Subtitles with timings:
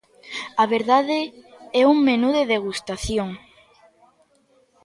[0.63, 1.19] A verdade,
[1.79, 3.29] é un menú de degustación.